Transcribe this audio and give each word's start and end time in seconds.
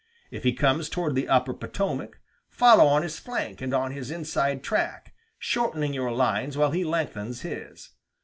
If 0.31 0.41
he 0.41 0.53
comes 0.53 0.89
toward 0.89 1.13
the 1.13 1.27
upper 1.27 1.53
Potomac, 1.53 2.17
follow 2.49 2.87
on 2.87 3.03
his 3.03 3.19
flank 3.19 3.61
and 3.61 3.71
on 3.71 3.91
his 3.91 4.09
inside 4.09 4.63
track, 4.63 5.13
shortening 5.37 5.93
your 5.93 6.11
lines 6.11 6.57
while 6.57 6.71
he 6.71 6.83
lengthens 6.83 7.41
his. 7.41 7.91